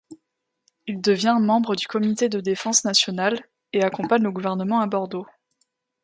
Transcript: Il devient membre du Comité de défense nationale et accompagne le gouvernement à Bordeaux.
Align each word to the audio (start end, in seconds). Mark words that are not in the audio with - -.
Il 0.87 0.99
devient 0.99 1.37
membre 1.39 1.75
du 1.75 1.85
Comité 1.85 2.27
de 2.27 2.39
défense 2.39 2.85
nationale 2.85 3.39
et 3.71 3.83
accompagne 3.83 4.23
le 4.23 4.31
gouvernement 4.31 4.79
à 4.79 4.87
Bordeaux. 4.87 5.27